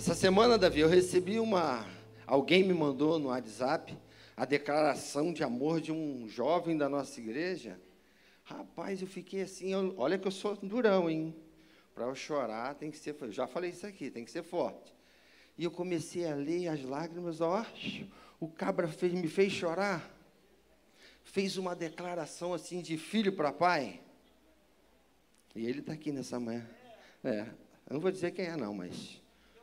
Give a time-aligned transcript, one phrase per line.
[0.00, 1.86] Essa semana, Davi, eu recebi uma.
[2.26, 3.94] Alguém me mandou no WhatsApp
[4.34, 7.78] a declaração de amor de um jovem da nossa igreja.
[8.42, 11.36] Rapaz, eu fiquei assim, eu, olha que eu sou durão, hein?
[11.94, 14.90] Para eu chorar tem que ser, eu já falei isso aqui, tem que ser forte.
[15.58, 17.62] E eu comecei a ler as lágrimas, ó,
[18.40, 20.10] o cabra fez, me fez chorar.
[21.24, 24.00] Fez uma declaração assim de filho para pai.
[25.54, 26.66] E ele está aqui nessa manhã.
[27.22, 27.40] É,
[27.86, 29.19] eu não vou dizer quem é não, mas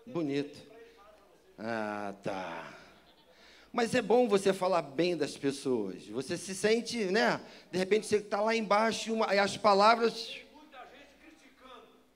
[0.07, 0.57] bonito.
[1.57, 2.73] Ah, tá.
[3.71, 6.07] Mas é bom você falar bem das pessoas.
[6.07, 7.41] Você se sente, né?
[7.71, 10.37] De repente você está lá embaixo e, uma, e as palavras.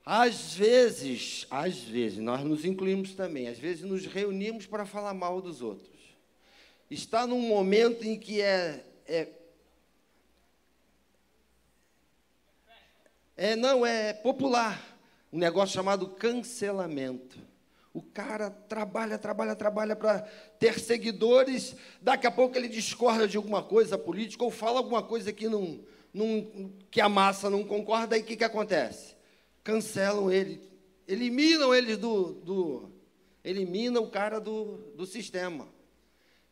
[0.04, 5.42] Às vezes, às vezes, nós nos incluímos também, às vezes nos reunimos para falar mal
[5.42, 5.92] dos outros.
[6.90, 9.30] Está num momento em que é, é,
[13.38, 14.98] é não é popular
[15.32, 17.51] um negócio chamado cancelamento.
[17.94, 20.22] O cara trabalha, trabalha, trabalha para
[20.58, 25.34] ter seguidores, daqui a pouco ele discorda de alguma coisa política ou fala alguma coisa
[25.34, 25.82] que, não,
[26.14, 29.16] não, que a massa não concorda, aí o que, que acontece?
[29.62, 30.62] Cancelam ele,
[31.06, 32.92] eliminam ele do, do
[34.00, 35.68] o cara do, do sistema,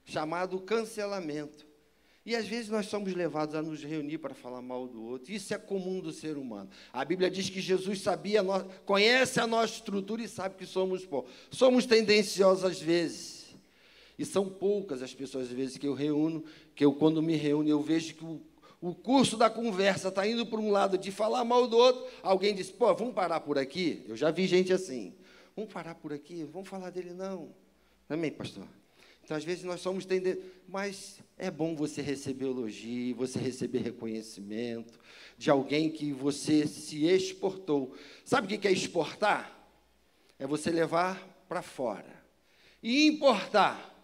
[0.04, 1.69] chamado cancelamento.
[2.26, 5.32] E às vezes nós somos levados a nos reunir para falar mal do outro.
[5.32, 6.70] Isso é comum do ser humano.
[6.92, 8.44] A Bíblia diz que Jesus sabia,
[8.86, 11.08] conhece a nossa estrutura e sabe que somos.
[11.50, 13.56] Somos tendenciosos às vezes.
[14.18, 16.44] E são poucas as pessoas, às vezes, que eu reúno,
[16.76, 18.42] que eu, quando me reúno, eu vejo que o,
[18.82, 22.06] o curso da conversa está indo para um lado de falar mal do outro.
[22.22, 24.04] Alguém diz, pô, vamos parar por aqui?
[24.10, 25.16] Eu já vi gente assim.
[25.56, 26.44] Vamos parar por aqui?
[26.44, 27.56] Vamos falar dele, não.
[28.10, 28.68] Amém, pastor?
[29.30, 35.00] Então, às vezes, nós somos tendentes, mas é bom você receber elogio, você receber reconhecimento
[35.38, 37.96] de alguém que você se exportou.
[38.26, 39.70] Sabe o que é exportar?
[40.40, 42.12] É você levar para fora.
[42.82, 44.04] E importar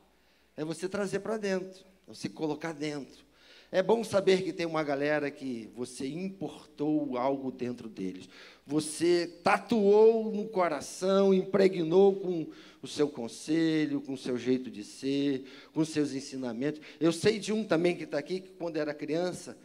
[0.55, 3.24] é você trazer para dentro, é você colocar dentro.
[3.71, 8.29] É bom saber que tem uma galera que você importou algo dentro deles.
[8.65, 12.47] Você tatuou no coração, impregnou com
[12.81, 16.79] o seu conselho, com o seu jeito de ser, com os seus ensinamentos.
[16.99, 19.57] Eu sei de um também que está aqui, que quando era criança,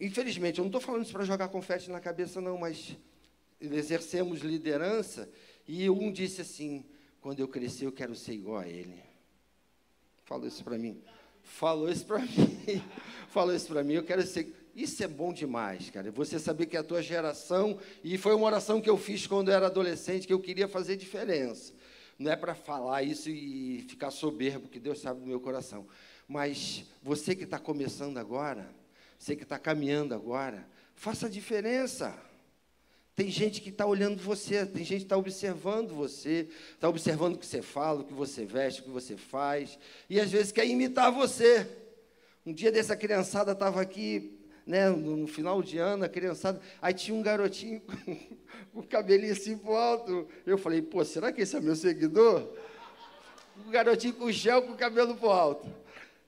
[0.00, 2.96] infelizmente, eu não estou falando isso para jogar confete na cabeça, não, mas
[3.60, 5.28] exercemos liderança,
[5.66, 6.84] e um disse assim:
[7.20, 9.02] quando eu crescer, eu quero ser igual a ele.
[10.24, 11.02] Falou isso para mim.
[11.46, 12.82] Falou isso para mim.
[13.28, 14.52] Falou isso para mim, eu quero ser.
[14.74, 16.10] Isso é bom demais, cara.
[16.10, 19.54] Você saber que a tua geração, e foi uma oração que eu fiz quando eu
[19.54, 21.72] era adolescente, que eu queria fazer diferença.
[22.18, 25.86] Não é para falar isso e ficar soberbo, que Deus sabe do meu coração.
[26.28, 28.68] Mas você que está começando agora,
[29.18, 32.14] você que está caminhando agora, faça a diferença.
[33.16, 37.38] Tem gente que está olhando você, tem gente que está observando você, está observando o
[37.38, 39.78] que você fala, o que você veste, o que você faz,
[40.10, 41.66] e às vezes quer imitar você.
[42.44, 47.16] Um dia dessa criançada estava aqui né, no final de ano, a criançada, aí tinha
[47.16, 47.80] um garotinho
[48.70, 50.28] com o cabelinho assim pro alto.
[50.44, 52.46] Eu falei, pô, será que esse é meu seguidor?
[53.66, 55.66] O garotinho com gel com o cabelo pro alto.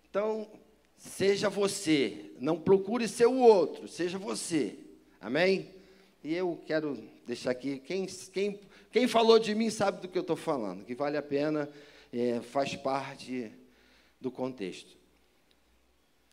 [0.08, 0.50] Então,
[0.96, 4.74] seja você, não procure ser o outro, seja você.
[5.20, 5.77] Amém?
[6.22, 6.96] E eu quero
[7.26, 10.94] deixar aqui, quem, quem, quem falou de mim sabe do que eu estou falando, que
[10.94, 11.68] vale a pena,
[12.12, 13.52] é, faz parte
[14.20, 14.96] do contexto.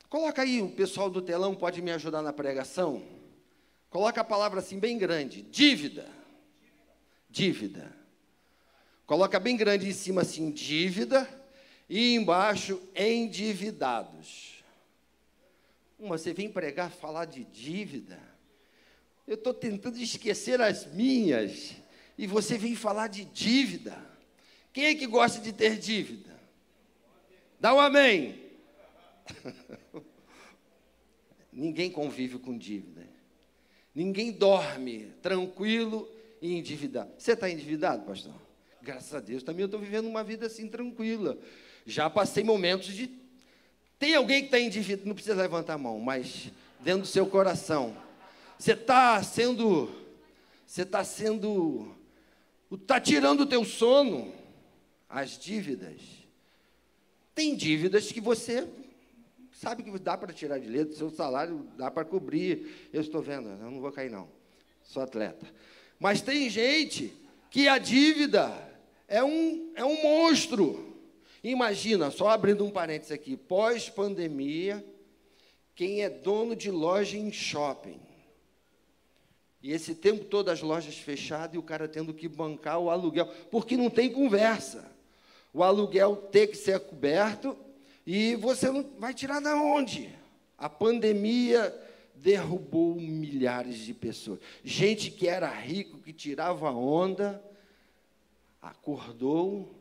[0.10, 3.04] Coloca aí, o pessoal do telão pode me ajudar na pregação?
[3.90, 6.10] Coloca a palavra assim bem grande, dívida.
[7.30, 7.94] Dívida.
[9.06, 11.30] Coloca bem grande em cima assim, dívida,
[11.88, 14.64] e embaixo, endividados.
[16.00, 18.35] Uma, você vem pregar, falar de dívida.
[19.28, 21.74] Eu estou tentando esquecer as minhas,
[22.18, 23.98] e você vem falar de dívida.
[24.72, 26.36] Quem é que gosta de ter dívida?
[27.60, 28.40] Dá um amém.
[31.52, 33.08] Ninguém convive com dívida.
[33.96, 36.08] Ninguém dorme tranquilo
[36.42, 37.12] e endividado.
[37.18, 38.34] Você está endividado, pastor?
[38.82, 41.38] Graças a Deus, também eu estou vivendo uma vida assim tranquila.
[41.86, 43.10] Já passei momentos de.
[43.98, 46.52] Tem alguém que está endividado, não precisa levantar a mão, mas
[46.82, 47.96] dentro do seu coração.
[48.58, 49.90] Você está sendo.
[50.66, 51.94] Você está sendo.
[52.72, 54.34] Está tirando o teu sono.
[55.10, 56.02] As dívidas.
[57.34, 58.68] Tem dívidas que você
[59.52, 62.90] sabe que dá para tirar de letra, seu salário dá para cobrir.
[62.92, 64.30] Eu estou vendo, eu não vou cair, não.
[64.84, 65.46] Sou atleta.
[66.00, 67.14] Mas tem gente
[67.50, 68.52] que a dívida
[69.08, 70.94] é um, é um monstro.
[71.44, 74.86] Imagina, só abrindo um parênteses aqui, pós-pandemia,
[75.74, 78.05] quem é dono de loja em shopping
[79.66, 83.26] E esse tempo todo as lojas fechadas e o cara tendo que bancar o aluguel,
[83.50, 84.86] porque não tem conversa.
[85.52, 87.58] O aluguel tem que ser coberto
[88.06, 90.14] e você não vai tirar da onde?
[90.56, 91.76] A pandemia
[92.14, 94.38] derrubou milhares de pessoas.
[94.64, 97.44] Gente que era rico, que tirava onda,
[98.62, 99.74] acordou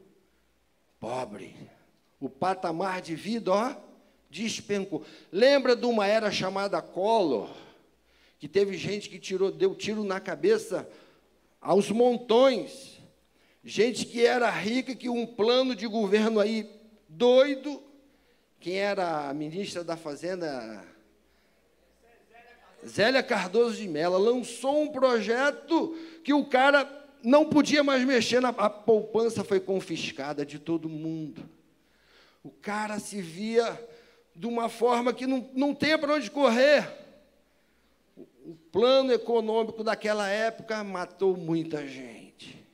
[0.99, 1.55] pobre.
[2.19, 3.77] O patamar de vida, ó,
[4.31, 5.05] despencou.
[5.31, 7.64] Lembra de uma era chamada Collor,
[8.39, 10.89] que teve gente que tirou, deu tiro na cabeça
[11.61, 13.01] aos montões.
[13.65, 16.69] Gente que era rica, que um plano de governo aí
[17.09, 17.83] doido.
[18.61, 20.85] Quem era a ministra da Fazenda?
[22.87, 26.87] Zélia Cardoso de Mello lançou um projeto que o cara
[27.23, 31.49] não podia mais mexer, na, a poupança foi confiscada de todo mundo.
[32.43, 33.83] O cara se via
[34.37, 37.04] de uma forma que não, não tem para onde correr.
[38.45, 42.65] O plano econômico daquela época matou muita gente.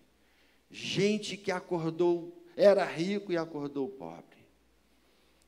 [0.71, 4.39] Gente que acordou, era rico e acordou pobre.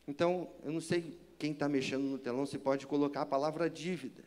[0.06, 4.24] Então, eu não sei quem está mexendo no telão, se pode colocar a palavra dívida.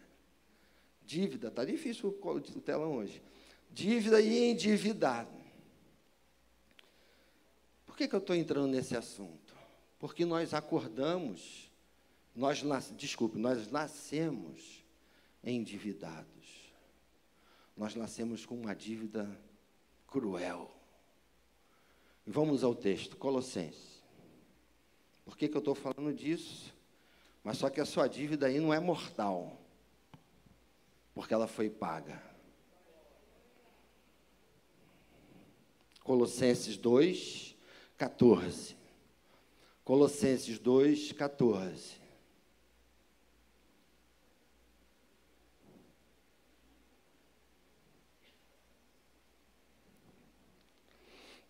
[1.06, 3.22] Dívida, está difícil o telão hoje
[3.76, 5.36] dívida e endividado.
[7.86, 9.54] Por que, que eu estou entrando nesse assunto?
[10.00, 11.70] Porque nós acordamos,
[12.34, 14.85] nós nas, desculpe, nós nascemos
[15.46, 16.74] endividados.
[17.78, 19.30] Nós nascemos com uma dívida
[20.08, 20.72] cruel.
[22.26, 24.04] E vamos ao texto, Colossenses.
[25.24, 26.74] Por que, que eu estou falando disso?
[27.44, 29.62] Mas só que a sua dívida aí não é mortal,
[31.14, 32.22] porque ela foi paga.
[36.04, 37.56] Colossenses 2,
[37.98, 38.76] 14.
[39.84, 42.05] Colossenses 2, 14.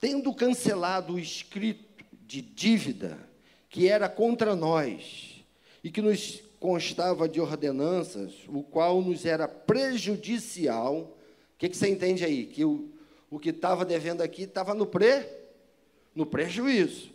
[0.06, 3.18] Tendo cancelado o escrito de dívida
[3.70, 5.44] que era contra nós
[5.84, 10.96] e que nos constava de ordenanças, o qual nos era prejudicial.
[10.98, 12.46] O que, que você entende aí?
[12.46, 12.94] Que o
[13.30, 15.28] o que estava devendo aqui estava no pre,
[16.14, 17.10] no prejuízo,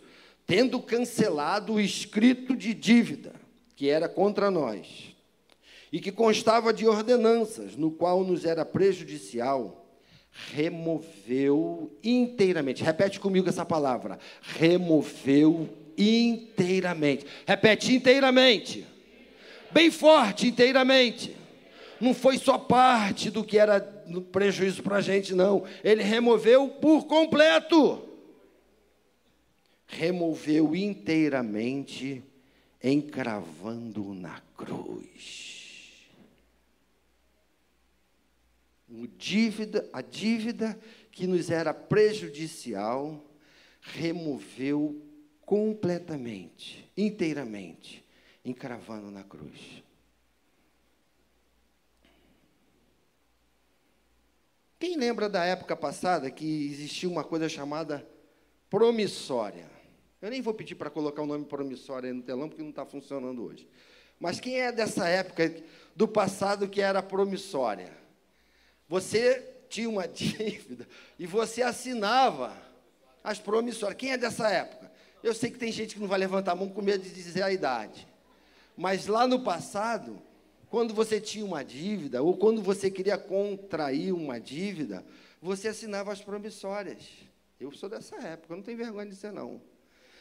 [0.47, 3.33] tendo cancelado o escrito de dívida
[3.77, 5.15] que era contra nós
[5.93, 9.80] e que constava de ordenanças, no qual nos era prejudicial,
[10.53, 12.83] removeu inteiramente.
[12.83, 14.19] Repete comigo essa palavra.
[14.41, 17.27] Removeu inteiramente.
[17.47, 18.87] Repete inteiramente.
[19.71, 21.41] Bem forte, inteiramente
[22.01, 23.81] não foi só parte do que era
[24.33, 25.65] prejuízo para a gente, não.
[25.85, 28.09] Ele removeu por completo.
[29.87, 32.23] Removeu inteiramente,
[32.83, 35.61] encravando na cruz.
[38.80, 38.80] O
[39.17, 40.79] dívida, a dívida
[41.11, 43.25] que nos era prejudicial,
[43.81, 45.01] removeu
[45.45, 48.05] completamente, inteiramente,
[48.45, 49.83] encravando na cruz.
[54.79, 58.07] Quem lembra da época passada que existia uma coisa chamada
[58.71, 59.71] promissória?
[60.23, 62.87] Eu nem vou pedir para colocar o nome promissória aí no telão, porque não está
[62.87, 63.69] funcionando hoje.
[64.19, 65.63] Mas quem é dessa época
[65.97, 68.00] do passado que era promissória?
[68.91, 72.53] Você tinha uma dívida e você assinava
[73.23, 73.97] as promissórias.
[73.97, 74.91] Quem é dessa época?
[75.23, 77.43] Eu sei que tem gente que não vai levantar a mão com medo de dizer
[77.43, 78.09] a idade.
[78.77, 80.21] Mas lá no passado,
[80.69, 85.05] quando você tinha uma dívida, ou quando você queria contrair uma dívida,
[85.41, 87.05] você assinava as promissórias.
[87.61, 89.61] Eu sou dessa época, não tenho vergonha de dizer não.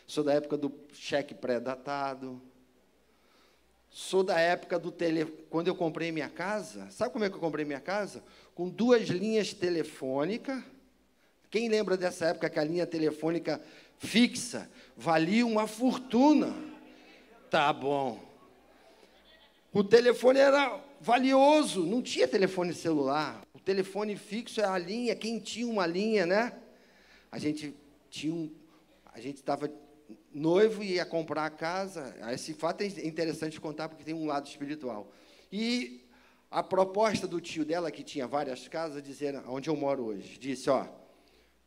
[0.05, 2.39] Sou da época do cheque pré-datado.
[3.89, 5.25] Sou da época do tele.
[5.49, 8.23] Quando eu comprei minha casa, sabe como é que eu comprei minha casa?
[8.59, 10.61] Com duas linhas telefônicas.
[11.49, 13.57] Quem lembra dessa época que a linha telefônica
[13.97, 16.53] fixa valia uma fortuna?
[17.49, 18.21] Tá bom.
[19.71, 23.47] O telefone era valioso, não tinha telefone celular.
[23.53, 26.51] O telefone fixo é a linha, quem tinha uma linha, né?
[27.31, 27.73] A gente
[28.09, 28.53] tinha um,
[29.05, 29.71] a gente estava
[30.33, 32.13] noivo e ia comprar a casa.
[32.33, 35.09] Esse fato é interessante contar porque tem um lado espiritual.
[35.49, 36.08] E
[36.49, 40.69] a proposta do tio dela, que tinha várias casas, dizer onde eu moro hoje, disse:
[40.69, 40.87] ó,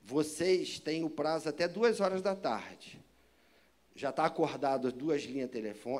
[0.03, 3.03] vocês têm o prazo até duas horas da tarde
[3.95, 5.51] já está acordado as duas linhas,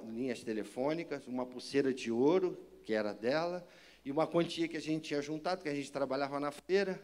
[0.09, 3.67] linhas telefônicas, uma pulseira de ouro, que era dela,
[4.05, 7.01] e uma quantia que a gente tinha juntado, que a gente trabalhava na feira.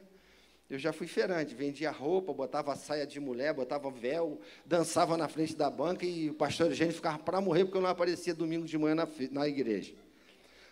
[0.68, 5.54] Eu já fui feirante, vendia roupa, botava saia de mulher, botava véu, dançava na frente
[5.54, 8.76] da banca e o pastor Eugênio ficava para morrer porque eu não aparecia domingo de
[8.76, 9.94] manhã na, na igreja.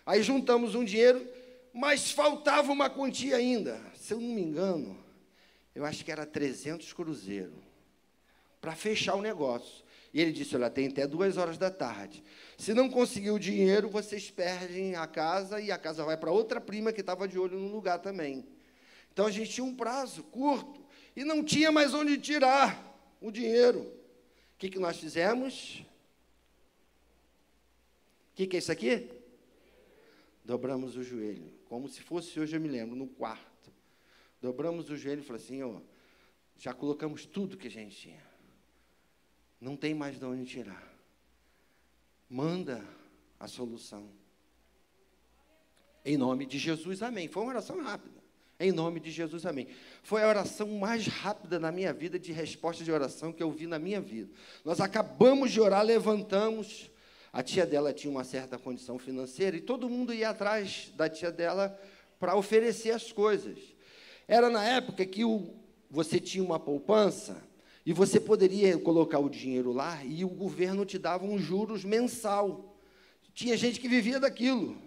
[0.06, 1.28] Aí juntamos um dinheiro,
[1.74, 3.78] Mas faltava uma quantia ainda.
[3.94, 4.96] Se eu não me engano,
[5.74, 7.52] eu acho que era 300 cruzeiros
[8.62, 9.84] para fechar o negócio.
[10.14, 12.24] E ele disse: Olha, tem até duas horas da tarde.
[12.56, 16.62] Se não conseguir o dinheiro, vocês perdem a casa e a casa vai para outra
[16.62, 18.48] prima que estava de olho no lugar também.
[19.12, 20.82] Então a gente tinha um prazo curto
[21.14, 23.80] e não tinha mais onde tirar o dinheiro.
[23.80, 25.84] O que, que nós fizemos?
[28.32, 29.15] O que, que é isso aqui?
[30.46, 33.72] Dobramos o joelho, como se fosse hoje, eu me lembro, no quarto.
[34.40, 35.80] Dobramos o joelho e falamos assim: ó,
[36.56, 38.24] já colocamos tudo que a gente tinha.
[39.60, 40.96] Não tem mais de onde tirar.
[42.30, 42.80] Manda
[43.40, 44.08] a solução.
[46.04, 47.26] Em nome de Jesus, amém.
[47.26, 48.22] Foi uma oração rápida.
[48.60, 49.66] Em nome de Jesus, amém.
[50.04, 53.66] Foi a oração mais rápida na minha vida, de resposta de oração que eu vi
[53.66, 54.32] na minha vida.
[54.64, 56.88] Nós acabamos de orar, levantamos.
[57.36, 61.30] A tia dela tinha uma certa condição financeira e todo mundo ia atrás da tia
[61.30, 61.78] dela
[62.18, 63.58] para oferecer as coisas.
[64.26, 65.52] Era na época que o,
[65.90, 67.36] você tinha uma poupança
[67.84, 72.74] e você poderia colocar o dinheiro lá e o governo te dava um juros mensal.
[73.34, 74.78] Tinha gente que vivia daquilo,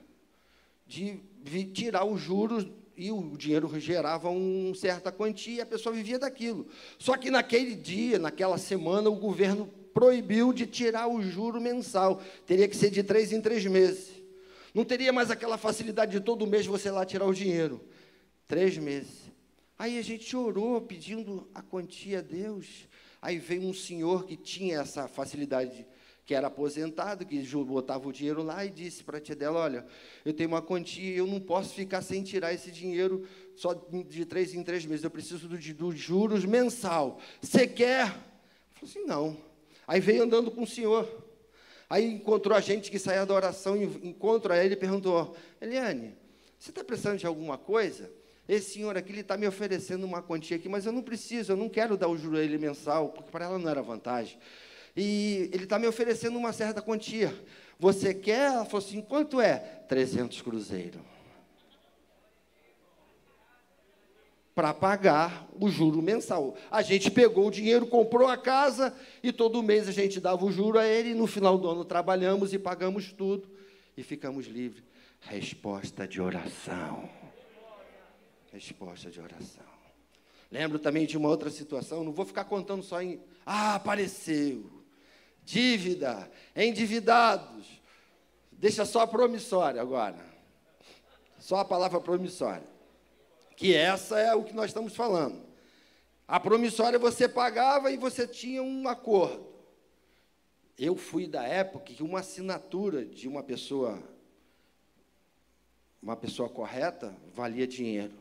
[0.87, 1.21] de
[1.71, 2.65] tirar os juros
[2.97, 6.67] e o dinheiro gerava uma certa quantia e a pessoa vivia daquilo.
[6.97, 12.21] Só que naquele dia, naquela semana, o governo proibiu de tirar o juro mensal.
[12.45, 14.09] Teria que ser de três em três meses.
[14.73, 17.83] Não teria mais aquela facilidade de todo mês você lá tirar o dinheiro.
[18.47, 19.29] Três meses.
[19.77, 22.87] Aí a gente orou pedindo a quantia a Deus.
[23.21, 25.85] Aí veio um senhor que tinha essa facilidade,
[26.25, 29.85] que era aposentado, que botava o dinheiro lá e disse para a tia dela: Olha,
[30.23, 34.53] eu tenho uma quantia, eu não posso ficar sem tirar esse dinheiro só de três
[34.53, 37.19] em três meses, eu preciso dos do juros mensal.
[37.41, 38.05] Você quer?
[38.05, 39.48] Eu falei assim: Não.
[39.89, 41.09] Aí veio andando com o senhor.
[41.89, 46.15] Aí encontrou a gente que saía da oração, encontra ele e perguntou: Eliane,
[46.59, 48.07] você está precisando de alguma coisa?
[48.47, 51.69] esse senhor aqui está me oferecendo uma quantia aqui, mas eu não preciso, eu não
[51.69, 54.39] quero dar o joelho mensal, porque para ela não era vantagem.
[54.97, 57.31] E ele está me oferecendo uma certa quantia.
[57.79, 58.51] Você quer?
[58.51, 59.57] Ela falou assim: quanto é?
[59.87, 61.01] 300 cruzeiros.
[64.53, 66.55] Para pagar o juro mensal.
[66.69, 70.51] A gente pegou o dinheiro, comprou a casa e todo mês a gente dava o
[70.51, 71.11] juro a ele.
[71.11, 73.49] E no final do ano trabalhamos e pagamos tudo
[73.95, 74.83] e ficamos livres.
[75.21, 77.09] Resposta de oração
[78.51, 79.65] resposta de oração.
[80.51, 83.21] Lembro também de uma outra situação, não vou ficar contando só em.
[83.45, 84.69] Ah, apareceu.
[85.43, 87.81] Dívida, endividados.
[88.51, 90.17] Deixa só a promissória agora.
[91.37, 92.67] Só a palavra promissória.
[93.59, 95.43] Que essa é o que nós estamos falando.
[96.25, 99.45] A promissória você pagava e você tinha um acordo.
[100.77, 104.01] Eu fui da época que uma assinatura de uma pessoa,
[106.01, 108.13] uma pessoa correta, valia dinheiro.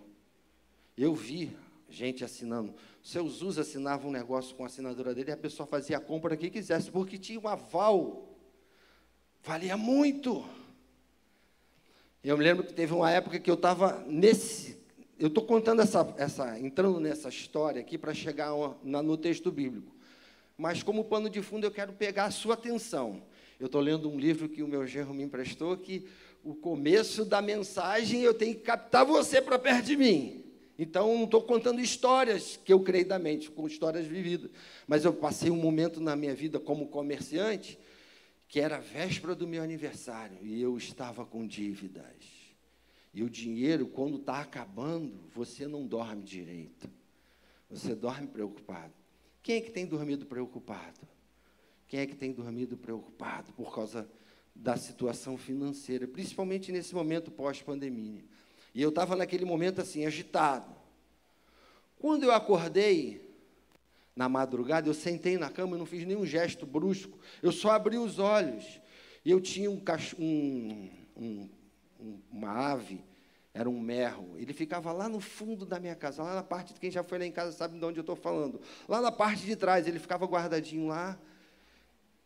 [0.96, 1.56] Eu vi
[1.88, 2.74] gente assinando.
[3.00, 6.00] O seu Zuz assinava um negócio com a assinadora dele e a pessoa fazia a
[6.00, 8.36] compra que quisesse, porque tinha um aval.
[9.44, 10.44] Valia muito.
[12.24, 14.77] Eu me lembro que teve uma época que eu estava nesse.
[15.18, 18.52] Eu estou contando essa, essa, entrando nessa história aqui para chegar
[18.84, 19.92] na, no texto bíblico.
[20.56, 23.22] Mas como pano de fundo eu quero pegar a sua atenção.
[23.58, 26.06] Eu estou lendo um livro que o meu genro me emprestou, que
[26.44, 30.44] o começo da mensagem eu tenho que captar você para perto de mim.
[30.78, 34.52] Então, não estou contando histórias que eu creio da mente, com histórias vividas.
[34.86, 37.76] Mas eu passei um momento na minha vida como comerciante,
[38.46, 42.37] que era véspera do meu aniversário, e eu estava com dívidas.
[43.12, 46.88] E o dinheiro, quando está acabando, você não dorme direito.
[47.70, 48.92] Você dorme preocupado.
[49.42, 51.00] Quem é que tem dormido preocupado?
[51.86, 54.08] Quem é que tem dormido preocupado por causa
[54.54, 58.24] da situação financeira, principalmente nesse momento pós-pandemia?
[58.74, 60.74] E eu estava naquele momento assim, agitado.
[61.98, 63.28] Quando eu acordei,
[64.18, 67.96] na madrugada, eu sentei na cama, eu não fiz nenhum gesto brusco, eu só abri
[67.96, 68.80] os olhos.
[69.24, 69.80] E eu tinha um,
[70.18, 71.48] um, um,
[72.30, 73.04] uma ave,
[73.52, 74.34] era um merro.
[74.36, 77.18] Ele ficava lá no fundo da minha casa, lá na parte de quem já foi
[77.18, 78.60] lá em casa sabe de onde eu estou falando.
[78.88, 81.18] Lá na parte de trás, ele ficava guardadinho lá.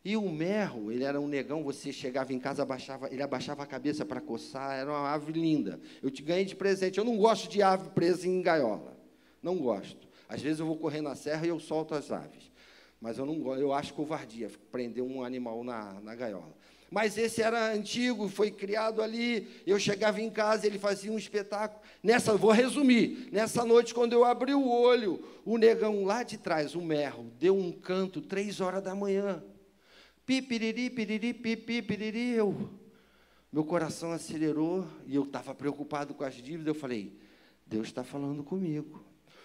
[0.05, 3.67] E o merro, ele era um negão, você chegava em casa, abaixava, ele abaixava a
[3.67, 5.79] cabeça para coçar, era uma ave linda.
[6.03, 6.99] Eu te ganhei de presente.
[6.99, 8.97] Eu não gosto de ave presa em gaiola.
[9.41, 10.09] Não gosto.
[10.29, 12.51] Às vezes eu vou correr na serra e eu solto as aves.
[13.01, 16.55] Mas eu não eu acho covardia prender um animal na, na gaiola.
[16.93, 19.49] Mas esse era antigo, foi criado ali.
[19.67, 21.81] Eu chegava em casa, ele fazia um espetáculo.
[22.03, 23.31] Nessa, vou resumir.
[23.33, 27.57] Nessa noite, quando eu abri o olho, o negão lá de trás, o merro, deu
[27.57, 29.43] um canto três horas da manhã.
[30.27, 32.69] Pi, piriri, piriri, pi, pi, piriri, eu.
[33.51, 36.67] meu coração acelerou e eu estava preocupado com as dívidas.
[36.67, 37.19] Eu falei:
[37.67, 39.03] Deus está falando comigo.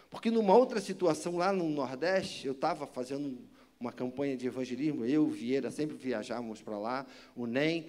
[0.10, 3.40] Porque numa outra situação lá no Nordeste, eu estava fazendo
[3.80, 7.06] uma campanha de evangelismo, eu e Vieira sempre viajávamos para lá,
[7.36, 7.88] o NEM.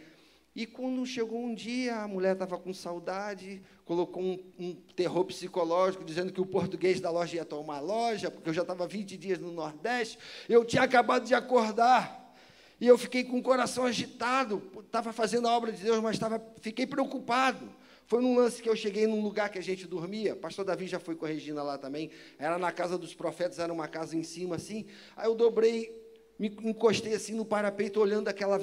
[0.55, 6.05] E quando chegou um dia, a mulher estava com saudade, colocou um, um, terror psicológico,
[6.05, 9.17] dizendo que o português da loja ia tomar a loja, porque eu já estava 20
[9.17, 10.19] dias no Nordeste,
[10.49, 12.35] eu tinha acabado de acordar.
[12.81, 16.45] E eu fiquei com o coração agitado, estava fazendo a obra de Deus, mas estava,
[16.61, 17.69] fiquei preocupado.
[18.09, 20.99] Foi num lance que eu cheguei num lugar que a gente dormia, pastor Davi já
[20.99, 24.23] foi com a Regina lá também, era na casa dos profetas, era uma casa em
[24.23, 25.93] cima assim, aí eu dobrei,
[26.39, 28.59] me encostei assim no parapeito, olhando aquela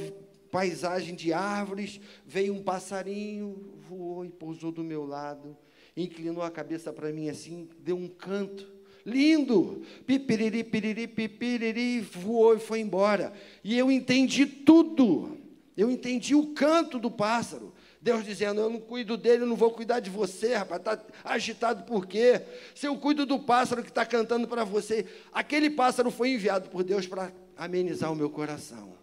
[0.50, 5.56] paisagem de árvores, veio um passarinho, voou e pousou do meu lado,
[5.96, 8.68] inclinou a cabeça para mim assim, deu um canto,
[9.06, 13.32] lindo, pipiriri, piriri, pipiriri, voou e foi embora.
[13.64, 15.38] E eu entendi tudo.
[15.78, 17.75] Eu entendi o canto do pássaro.
[18.06, 20.80] Deus dizendo: Eu não cuido dele, eu não vou cuidar de você, rapaz.
[20.80, 22.40] Está agitado por quê?
[22.76, 26.84] Se eu cuido do pássaro que está cantando para você, aquele pássaro foi enviado por
[26.84, 28.94] Deus para amenizar o meu coração.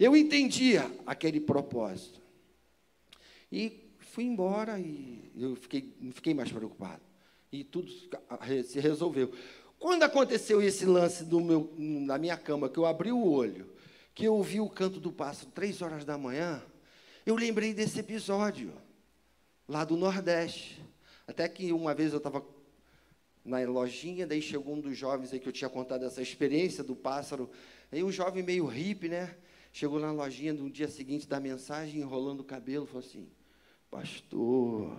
[0.00, 2.18] Eu entendia aquele propósito.
[3.52, 7.02] E fui embora e eu fiquei, não fiquei mais preocupado
[7.52, 7.92] e tudo
[8.64, 9.32] se resolveu.
[9.78, 13.68] Quando aconteceu esse lance do meu, na minha cama, que eu abri o olho,
[14.14, 16.62] que eu ouvi o canto do pássaro três horas da manhã,
[17.24, 18.72] eu lembrei desse episódio,
[19.68, 20.82] lá do Nordeste.
[21.26, 22.44] Até que uma vez eu estava
[23.44, 26.94] na lojinha, daí chegou um dos jovens aí que eu tinha contado essa experiência do
[26.94, 27.50] pássaro,
[27.90, 29.36] aí um jovem meio hippie, né?
[29.72, 33.28] Chegou na lojinha no dia seguinte da mensagem, enrolando o cabelo, falou assim,
[33.90, 34.96] pastor,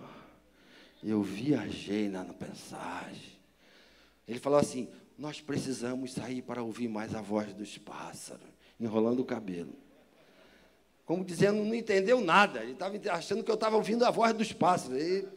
[1.02, 3.36] eu viajei na mensagem.
[4.26, 8.46] Ele falou assim: Nós precisamos sair para ouvir mais a voz dos pássaros,
[8.78, 9.72] enrolando o cabelo.
[11.06, 12.62] Como dizendo, não entendeu nada.
[12.62, 14.98] Ele estava achando que eu estava ouvindo a voz dos pássaros.
[14.98, 15.28] Ele...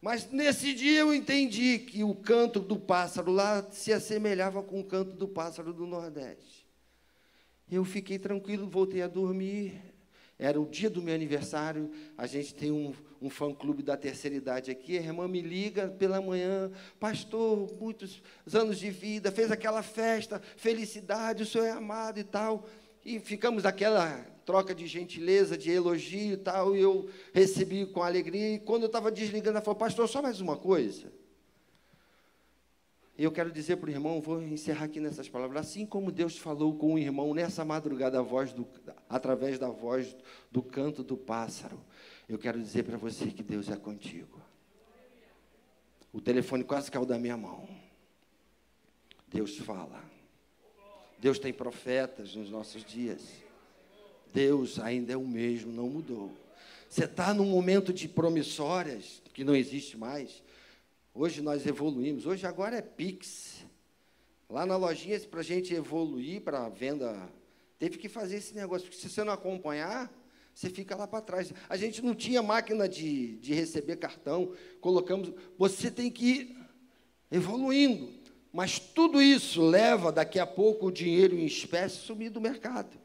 [0.00, 4.84] Mas nesse dia eu entendi que o canto do pássaro lá se assemelhava com o
[4.84, 6.66] canto do pássaro do Nordeste.
[7.70, 9.80] Eu fiquei tranquilo, voltei a dormir.
[10.38, 11.90] Era o dia do meu aniversário.
[12.16, 16.20] A gente tem um, um fã-clube da terceira idade aqui, a irmã me liga pela
[16.20, 18.20] manhã, pastor, muitos
[18.52, 22.66] anos de vida, fez aquela festa, felicidade, o senhor é amado e tal.
[23.04, 28.54] E ficamos aquela troca de gentileza, de elogio e tal, e eu recebi com alegria.
[28.54, 31.12] E quando eu estava desligando, ela falou, pastor, só mais uma coisa.
[33.16, 36.38] E eu quero dizer para o irmão, vou encerrar aqui nessas palavras, assim como Deus
[36.38, 38.66] falou com o irmão nessa madrugada, do,
[39.08, 40.16] através da voz
[40.50, 41.78] do canto do pássaro,
[42.28, 44.40] eu quero dizer para você que Deus é contigo.
[46.12, 47.68] O telefone quase caiu da minha mão.
[49.28, 50.11] Deus fala.
[51.22, 53.22] Deus tem profetas nos nossos dias.
[54.34, 56.32] Deus ainda é o mesmo, não mudou.
[56.88, 60.42] Você está num momento de promissórias, que não existe mais.
[61.14, 62.26] Hoje nós evoluímos.
[62.26, 63.64] Hoje agora é Pix.
[64.50, 67.16] Lá na lojinha, para a gente evoluir para a venda,
[67.78, 68.88] teve que fazer esse negócio.
[68.88, 70.12] Porque se você não acompanhar,
[70.52, 71.52] você fica lá para trás.
[71.68, 75.32] A gente não tinha máquina de, de receber cartão, colocamos.
[75.56, 76.56] Você tem que ir
[77.30, 78.21] evoluindo.
[78.52, 83.00] Mas tudo isso leva daqui a pouco o dinheiro em espécie sumir do mercado.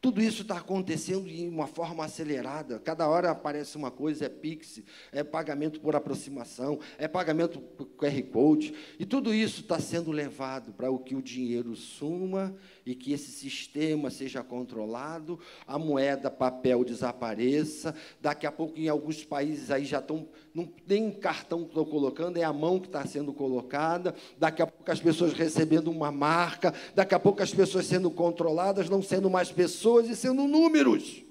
[0.00, 2.78] Tudo isso está acontecendo de uma forma acelerada.
[2.78, 8.22] Cada hora aparece uma coisa, é Pix, é pagamento por aproximação, é pagamento por QR
[8.30, 8.74] Code.
[9.00, 12.54] E tudo isso está sendo levado para o que o dinheiro suma
[12.86, 17.92] e que esse sistema seja controlado, a moeda papel desapareça.
[18.20, 22.36] Daqui a pouco, em alguns países aí já estão, não tem cartão que estão colocando,
[22.36, 24.14] é a mão que está sendo colocada.
[24.38, 28.88] Daqui a pouco as pessoas recebendo uma marca, daqui a pouco as pessoas sendo controladas,
[28.88, 31.24] não sendo mais pessoas e sendo números.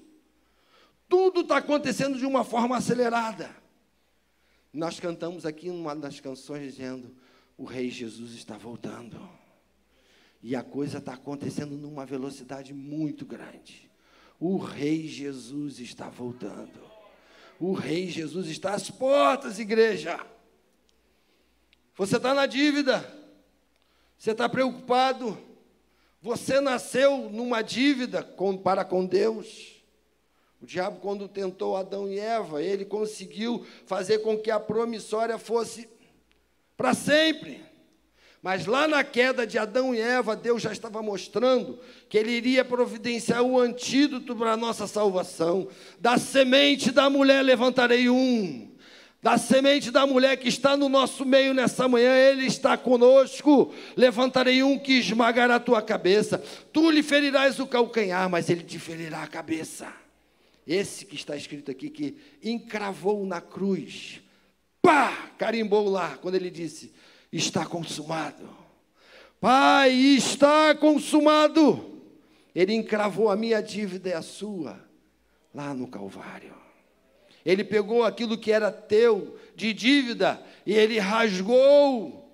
[1.08, 3.48] Tudo está acontecendo de uma forma acelerada.
[4.74, 7.14] Nós cantamos aqui uma das canções dizendo:
[7.56, 9.45] O Rei Jesus está voltando.
[10.48, 13.90] E a coisa está acontecendo numa velocidade muito grande.
[14.38, 16.80] O Rei Jesus está voltando.
[17.58, 20.24] O Rei Jesus está às portas, igreja.
[21.96, 23.04] Você está na dívida.
[24.16, 25.36] Você está preocupado.
[26.22, 29.82] Você nasceu numa dívida com, para com Deus.
[30.62, 35.88] O diabo, quando tentou Adão e Eva, ele conseguiu fazer com que a promissória fosse
[36.76, 37.65] para sempre.
[38.46, 42.64] Mas lá na queda de Adão e Eva, Deus já estava mostrando que Ele iria
[42.64, 45.66] providenciar o antídoto para a nossa salvação.
[45.98, 48.70] Da semente da mulher levantarei um.
[49.20, 53.74] Da semente da mulher que está no nosso meio nessa manhã, Ele está conosco.
[53.96, 56.38] Levantarei um que esmagará a tua cabeça.
[56.72, 59.92] Tu lhe ferirás o calcanhar, mas Ele te ferirá a cabeça.
[60.64, 64.20] Esse que está escrito aqui, que encravou na cruz,
[64.80, 66.92] pá, carimbou lá, quando ele disse:
[67.36, 68.48] Está consumado.
[69.38, 72.00] Pai, está consumado.
[72.54, 74.82] Ele encravou a minha dívida e a sua
[75.54, 76.54] lá no Calvário.
[77.44, 82.26] Ele pegou aquilo que era teu de dívida e ele rasgou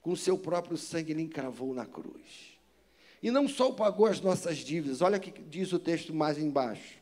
[0.00, 2.58] com seu próprio sangue, ele encravou na cruz.
[3.22, 6.98] E não só pagou as nossas dívidas, olha o que diz o texto mais embaixo.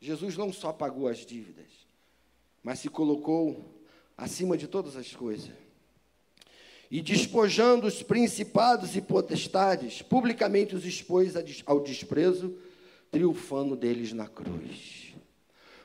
[0.00, 1.68] Jesus não só pagou as dívidas,
[2.62, 3.75] mas se colocou
[4.16, 5.50] acima de todas as coisas.
[6.90, 11.34] E despojando os principados e potestades, publicamente os expôs
[11.66, 12.56] ao desprezo,
[13.10, 15.14] triunfando deles na cruz.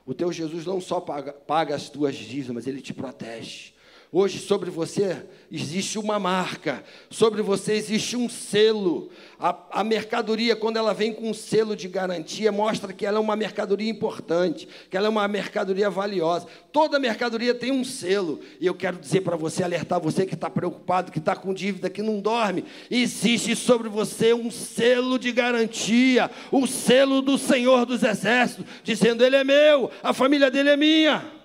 [0.05, 3.73] O teu Jesus não só paga, paga as tuas dívidas, ele te protege.
[4.13, 9.09] Hoje sobre você existe uma marca, sobre você existe um selo.
[9.39, 13.21] A, a, mercadoria, quando ela vem com um selo de garantia, mostra que ela é
[13.21, 16.45] uma mercadoria importante, que ela é uma mercadoria valiosa.
[16.73, 18.41] Toda mercadoria tem um selo.
[18.59, 21.89] E eu quero dizer para você, alertar você que está preocupado, que está com dívida,
[21.89, 22.65] que não dorme.
[22.89, 29.37] Existe sobre você um selo de garantia, o selo do Senhor dos Exércitos, dizendo: Ele
[29.37, 31.40] é meu, a família dele é minha.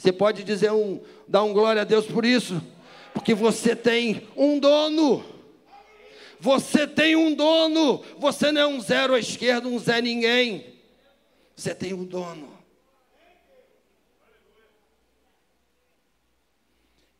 [0.00, 2.62] Você pode dizer um, dar um glória a Deus por isso,
[3.12, 5.22] porque você tem um dono.
[6.40, 8.02] Você tem um dono.
[8.16, 10.74] Você não é um zero à esquerda, um zé ninguém.
[11.54, 12.50] Você tem um dono.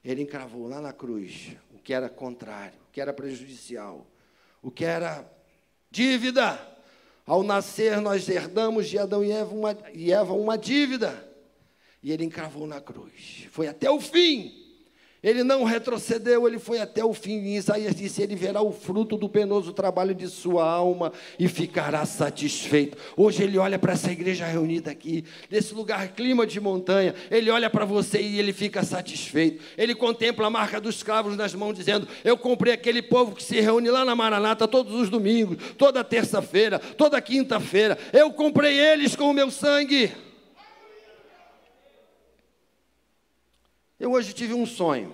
[0.02, 4.06] Ele encravou lá na cruz o que era contrário, o que era prejudicial,
[4.62, 5.30] o que era
[5.90, 6.58] dívida.
[7.26, 11.28] Ao nascer, nós herdamos de Adão e Eva uma, e Eva uma dívida.
[12.02, 13.46] E ele encravou na cruz.
[13.50, 14.60] Foi até o fim.
[15.22, 17.42] Ele não retrocedeu, ele foi até o fim.
[17.42, 22.06] E Isaías disse: Ele verá o fruto do penoso trabalho de sua alma e ficará
[22.06, 22.96] satisfeito.
[23.14, 27.14] Hoje ele olha para essa igreja reunida aqui, nesse lugar, clima de montanha.
[27.30, 29.62] Ele olha para você e ele fica satisfeito.
[29.76, 33.60] Ele contempla a marca dos cravos nas mãos, dizendo: Eu comprei aquele povo que se
[33.60, 37.98] reúne lá na Maranata todos os domingos, toda terça-feira, toda quinta-feira.
[38.10, 40.10] Eu comprei eles com o meu sangue.
[44.00, 45.12] Eu hoje tive um sonho.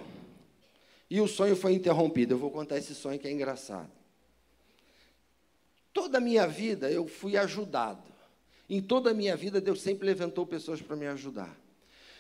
[1.11, 2.35] E o sonho foi interrompido.
[2.35, 3.91] Eu vou contar esse sonho que é engraçado.
[5.93, 8.03] Toda a minha vida eu fui ajudado.
[8.71, 11.59] Em toda a minha vida Deus sempre levantou pessoas para me ajudar.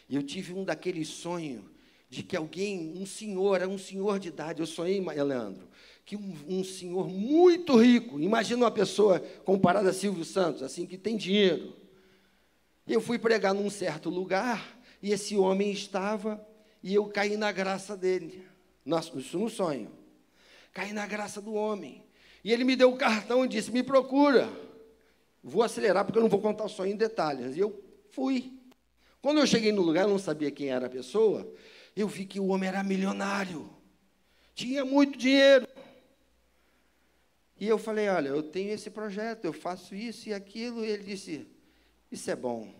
[0.08, 1.62] E eu tive um daqueles sonhos
[2.08, 4.60] de que alguém, um senhor, era um senhor de idade.
[4.60, 5.68] Eu sonhei, Leandro,
[6.04, 8.18] que um, um senhor muito rico.
[8.20, 11.74] Imagina uma pessoa comparada a Silvio Santos, assim que tem dinheiro.
[12.88, 16.44] Eu fui pregar num certo lugar e esse homem estava
[16.82, 18.46] e eu caí na graça dele.
[19.16, 19.90] Isso no sonho.
[20.72, 22.04] Caí na graça do homem.
[22.44, 24.48] E ele me deu o cartão e disse: Me procura.
[25.42, 27.56] Vou acelerar porque eu não vou contar o sonho em detalhes.
[27.56, 28.52] E eu fui.
[29.20, 31.52] Quando eu cheguei no lugar, eu não sabia quem era a pessoa.
[31.96, 33.68] Eu vi que o homem era milionário.
[34.54, 35.66] Tinha muito dinheiro.
[37.58, 40.84] E eu falei: Olha, eu tenho esse projeto, eu faço isso e aquilo.
[40.84, 41.46] E ele disse:
[42.12, 42.72] Isso é bom.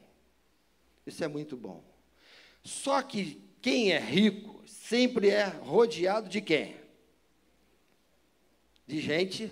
[1.06, 1.82] Isso é muito bom.
[2.62, 6.76] Só que quem é rico sempre é rodeado de quem?
[8.87, 9.50] De gente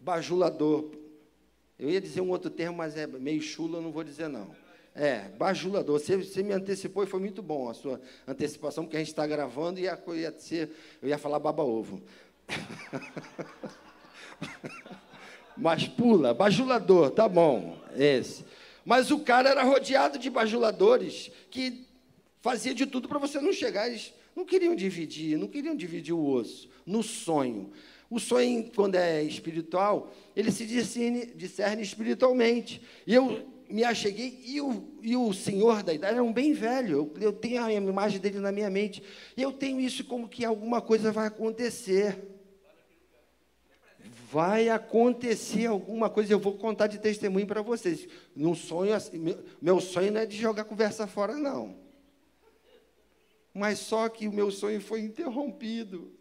[0.00, 0.90] bajulador.
[1.78, 4.56] Eu ia dizer um outro termo, mas é meio chulo, eu não vou dizer não.
[4.92, 6.00] É, bajulador.
[6.00, 9.24] Você, você me antecipou e foi muito bom a sua antecipação, porque a gente está
[9.24, 10.68] gravando e ia, ia ser,
[11.00, 12.02] eu ia falar baba-ovo.
[15.56, 18.44] mas pula, bajulador, tá bom, esse.
[18.84, 21.93] Mas o cara era rodeado de bajuladores que
[22.44, 23.88] fazia de tudo para você não chegar.
[23.88, 27.72] Eles não queriam dividir, não queriam dividir o osso no sonho.
[28.10, 32.82] O sonho, quando é espiritual, ele se discerne, discerne espiritualmente.
[33.06, 37.10] E eu me acheguei, e o, e o senhor da idade era um bem velho,
[37.16, 39.02] eu, eu tenho a imagem dele na minha mente.
[39.34, 42.14] E eu tenho isso como que alguma coisa vai acontecer.
[44.30, 48.06] Vai acontecer alguma coisa, eu vou contar de testemunho para vocês.
[48.36, 51.83] Num sonho, assim, meu, meu sonho não é de jogar conversa fora, não
[53.54, 56.12] mas só que o meu sonho foi interrompido.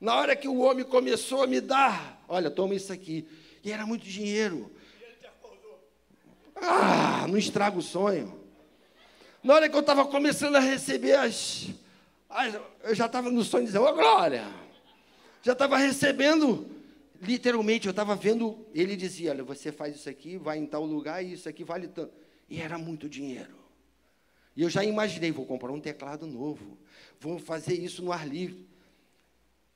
[0.00, 3.26] Na hora que o homem começou a me dar, olha, toma isso aqui,
[3.64, 4.70] e era muito dinheiro.
[6.54, 8.40] Ah, não estraga o sonho.
[9.42, 11.68] Na hora que eu estava começando a receber as,
[12.30, 12.54] as
[12.84, 14.46] eu já estava no sonho dizendo, ô oh, glória!
[15.42, 16.66] Já estava recebendo,
[17.20, 21.22] literalmente, eu estava vendo, ele dizia, olha, você faz isso aqui, vai em tal lugar,
[21.24, 22.12] e isso aqui vale tanto.
[22.48, 23.63] E era muito dinheiro.
[24.56, 26.78] E eu já imaginei, vou comprar um teclado novo,
[27.20, 28.68] vou fazer isso no ar livre.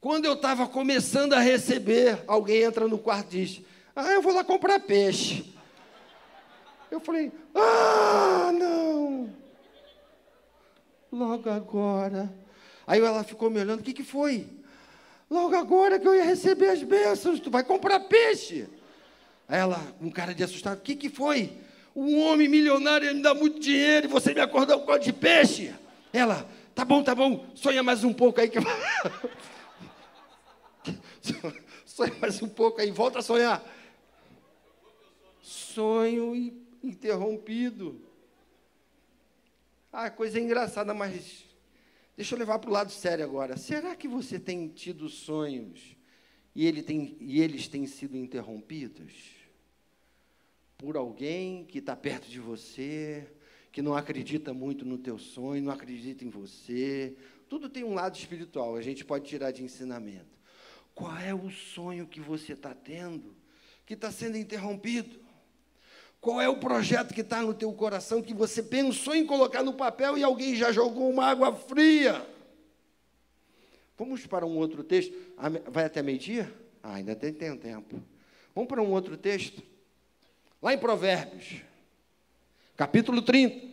[0.01, 3.63] Quando eu estava começando a receber, alguém entra no quarto e diz:
[3.97, 5.53] Ah, eu vou lá comprar peixe.
[6.91, 9.35] Eu falei: Ah, não.
[11.11, 12.33] Logo agora.
[12.87, 14.47] Aí ela ficou me olhando: O que, que foi?
[15.29, 18.69] Logo agora que eu ia receber as bênçãos, tu vai comprar peixe.
[19.49, 21.59] Aí ela, um cara de assustado: O que, que foi?
[22.01, 25.75] Um homem milionário me dá muito dinheiro e você me acordou com de peixe.
[26.13, 28.59] Ela, tá bom, tá bom, sonha mais um pouco aí que
[31.85, 33.61] Sonha mais um pouco aí, volta a sonhar.
[35.43, 36.37] Sonho
[36.85, 38.01] interrompido.
[39.93, 41.47] Ah, coisa engraçada, mas
[42.17, 43.57] deixa eu levar para o lado sério agora.
[43.57, 45.97] Será que você tem tido sonhos
[46.55, 49.38] e, ele tem, e eles têm sido interrompidos?
[50.79, 53.27] Por alguém que está perto de você,
[53.73, 57.17] que não acredita muito no teu sonho, não acredita em você.
[57.49, 60.39] Tudo tem um lado espiritual, a gente pode tirar de ensinamento.
[60.95, 63.37] Qual é o sonho que você está tendo
[63.85, 65.19] que está sendo interrompido?
[66.21, 69.73] Qual é o projeto que está no teu coração que você pensou em colocar no
[69.73, 72.25] papel e alguém já jogou uma água fria?
[73.97, 75.13] Vamos para um outro texto.
[75.73, 76.53] Vai até meio-dia?
[76.81, 78.01] Ah, ainda tem tempo.
[78.55, 79.61] Vamos para um outro texto.
[80.61, 81.63] Lá em Provérbios,
[82.77, 83.69] capítulo 30.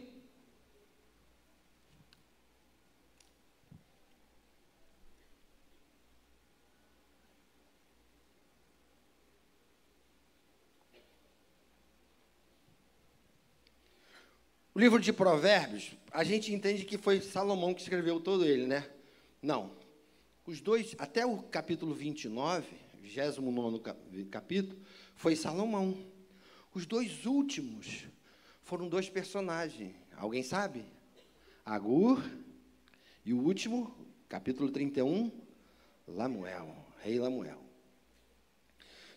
[14.76, 18.88] O livro de Provérbios, a gente entende que foi Salomão que escreveu todo ele, né?
[19.42, 19.72] Não.
[20.46, 22.68] Os dois, até o capítulo 29,
[23.02, 23.82] 29
[24.30, 24.78] capítulo,
[25.16, 26.14] foi Salomão.
[26.76, 28.06] Os dois últimos
[28.62, 29.96] foram dois personagens.
[30.18, 30.84] Alguém sabe?
[31.64, 32.22] Agur
[33.24, 33.96] e o último,
[34.28, 35.32] capítulo 31,
[36.06, 37.64] Lamuel, rei Lamuel.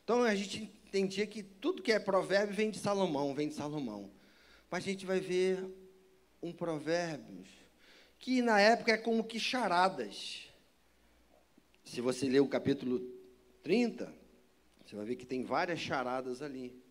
[0.04, 4.08] Então a gente entendia que tudo que é provérbio vem de Salomão, vem de Salomão.
[4.70, 5.68] Mas a gente vai ver
[6.40, 7.48] um provérbios
[8.20, 10.48] que na época é como que charadas.
[11.82, 13.00] Se você ler o capítulo
[13.64, 14.14] 30,
[14.86, 16.86] você vai ver que tem várias charadas ali.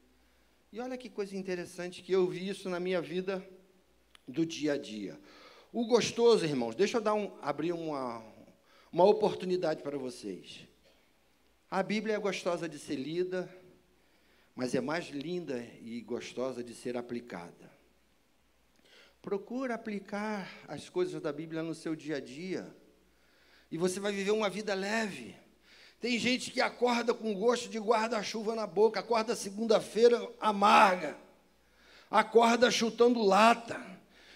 [0.72, 3.48] E olha que coisa interessante que eu vi isso na minha vida
[4.28, 5.18] do dia a dia.
[5.72, 8.22] O gostoso, irmãos, deixa eu dar um, abrir uma,
[8.92, 10.68] uma oportunidade para vocês.
[11.72, 13.50] A Bíblia é gostosa de ser lida,
[14.54, 17.72] mas é mais linda e gostosa de ser aplicada.
[19.22, 22.76] Procura aplicar as coisas da Bíblia no seu dia a dia,
[23.72, 25.36] e você vai viver uma vida leve.
[26.00, 31.18] Tem gente que acorda com gosto de guarda-chuva na boca, acorda segunda-feira amarga,
[32.10, 33.84] acorda chutando lata.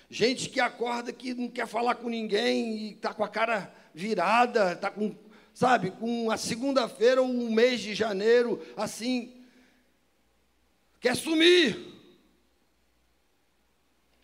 [0.10, 4.74] Gente que acorda que não quer falar com ninguém e está com a cara virada,
[4.74, 5.16] está com,
[5.54, 9.32] sabe, com a segunda-feira ou um mês de janeiro, assim,
[11.00, 11.78] quer sumir.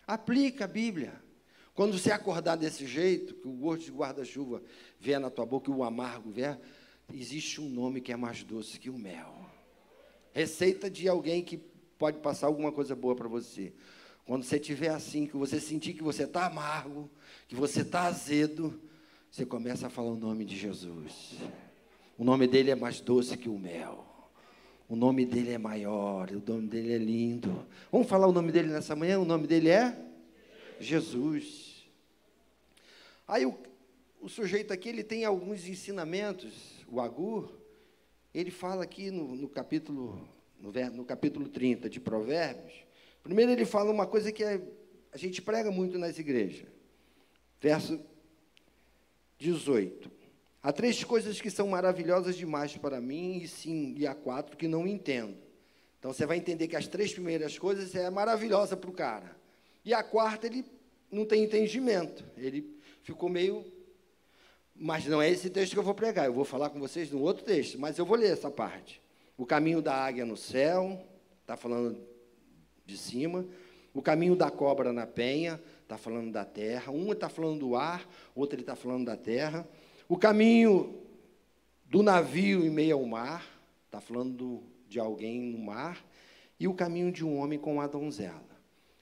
[0.06, 1.14] Aplica a Bíblia.
[1.72, 4.60] Quando você acordar desse jeito, que o gosto de guarda-chuva
[4.98, 6.58] vier na tua boca e o amargo vier,
[7.12, 9.34] existe um nome que é mais doce que o mel.
[10.32, 11.56] Receita de alguém que
[11.98, 13.72] pode passar alguma coisa boa para você.
[14.24, 17.10] Quando você estiver assim, que você sentir que você está amargo,
[17.48, 18.80] que você está azedo,
[19.30, 21.36] você começa a falar o nome de Jesus.
[22.16, 24.04] O nome dele é mais doce que o mel.
[24.88, 27.66] O nome dele é maior, o nome dele é lindo.
[27.92, 29.18] Vamos falar o nome dele nessa manhã?
[29.18, 29.96] O nome dele é
[30.80, 31.86] Jesus.
[33.26, 33.58] Aí o,
[34.20, 37.52] o sujeito aqui ele tem alguns ensinamentos, o Agur,
[38.34, 40.28] ele fala aqui no, no capítulo
[40.60, 42.74] no, no, capítulo 30 de Provérbios.
[43.22, 44.60] Primeiro ele fala uma coisa que é,
[45.12, 46.66] a gente prega muito nas igrejas.
[47.60, 48.00] Verso
[49.38, 50.10] 18.
[50.62, 54.66] Há três coisas que são maravilhosas demais para mim, e sim, e há quatro que
[54.66, 55.36] não entendo.
[55.98, 59.36] Então você vai entender que as três primeiras coisas é maravilhosa para o cara.
[59.84, 60.64] E a quarta ele
[61.10, 62.24] não tem entendimento.
[62.36, 63.64] Ele ficou meio.
[64.80, 66.26] Mas não é esse texto que eu vou pregar.
[66.26, 69.02] Eu vou falar com vocês no outro texto, mas eu vou ler essa parte.
[69.36, 71.04] O caminho da águia no céu,
[71.42, 71.98] está falando
[72.86, 73.44] de cima.
[73.92, 76.92] O caminho da cobra na penha, está falando da terra.
[76.92, 79.66] Um está falando do ar, outro está falando da terra.
[80.08, 81.02] O caminho
[81.86, 83.44] do navio em meio ao mar,
[83.86, 86.04] está falando de alguém no mar,
[86.60, 88.46] e o caminho de um homem com uma donzela.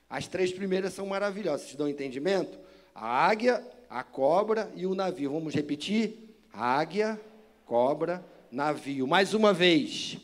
[0.09, 2.59] As três primeiras são maravilhosas, te dão entendimento?
[2.95, 5.33] A águia, a cobra e o navio.
[5.33, 6.37] Vamos repetir?
[6.53, 7.21] Águia,
[7.65, 9.07] cobra, navio.
[9.07, 10.19] Mais uma vez.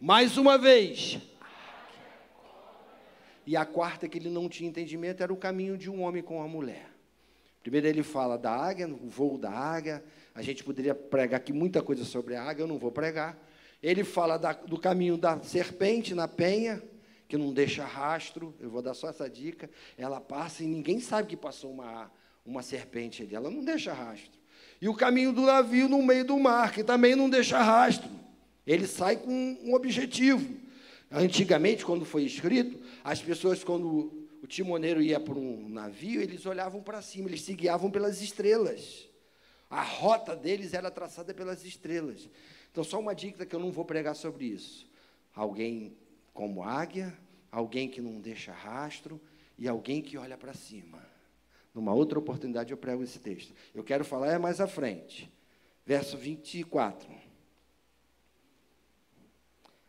[0.00, 1.18] Mais uma vez.
[3.46, 6.38] E a quarta que ele não tinha entendimento era o caminho de um homem com
[6.38, 6.88] uma mulher.
[7.62, 10.02] Primeiro ele fala da águia, o voo da águia.
[10.34, 13.38] A gente poderia pregar aqui muita coisa sobre a águia, eu não vou pregar.
[13.82, 16.82] Ele fala da, do caminho da serpente na penha,
[17.32, 18.54] que não deixa rastro.
[18.60, 19.70] Eu vou dar só essa dica.
[19.96, 22.12] Ela passa e ninguém sabe que passou uma,
[22.44, 23.34] uma serpente ali.
[23.34, 24.38] Ela não deixa rastro.
[24.78, 28.10] E o caminho do navio no meio do mar, que também não deixa rastro.
[28.66, 29.32] Ele sai com
[29.64, 30.60] um objetivo.
[31.10, 36.82] Antigamente, quando foi escrito, as pessoas, quando o timoneiro ia para um navio, eles olhavam
[36.82, 39.08] para cima, eles se guiavam pelas estrelas.
[39.70, 42.28] A rota deles era traçada pelas estrelas.
[42.70, 44.86] Então, só uma dica que eu não vou pregar sobre isso.
[45.34, 45.96] Alguém
[46.32, 47.16] como águia,
[47.50, 49.20] alguém que não deixa rastro
[49.58, 51.04] e alguém que olha para cima.
[51.74, 53.54] Numa outra oportunidade eu prego esse texto.
[53.74, 55.32] Eu quero falar é mais à frente.
[55.84, 57.08] Verso 24.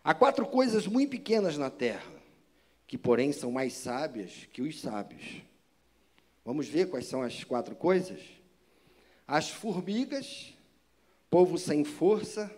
[0.03, 2.11] Há quatro coisas muito pequenas na terra
[2.85, 5.41] que, porém, são mais sábias que os sábios.
[6.43, 8.21] Vamos ver quais são as quatro coisas?
[9.25, 10.53] As formigas,
[11.29, 12.51] povo sem força.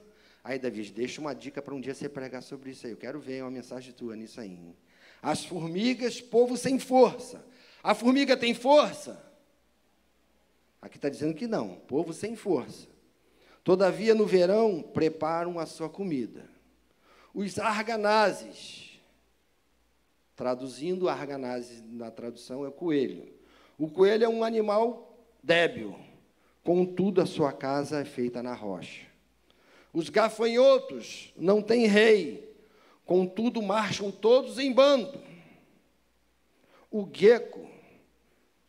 [0.45, 2.93] Aí, Davi, deixa uma dica para um dia você pregar sobre isso aí.
[2.93, 4.60] Eu quero ver uma mensagem tua nisso aí.
[5.19, 7.43] As formigas, povo sem força.
[7.81, 9.19] A formiga tem força?
[10.79, 12.88] Aqui está dizendo que não, povo sem força.
[13.63, 16.47] Todavia, no verão, preparam a sua comida.
[17.34, 18.86] Os arganazes,
[20.36, 23.34] Traduzindo, arganazes na tradução é coelho.
[23.79, 25.97] O coelho é um animal débil,
[26.63, 29.14] contudo a sua casa é feita na rocha.
[29.95, 32.55] Os gafanhotos não têm rei,
[33.05, 35.19] contudo marcham todos em bando.
[36.91, 37.69] O gecko,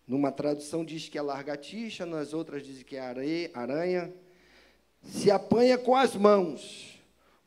[0.07, 4.13] numa tradução diz que é largatixa, nas outras diz que é aranha,
[5.03, 6.99] se apanha com as mãos,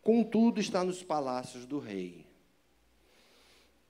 [0.01, 2.29] contudo está nos palácios do rei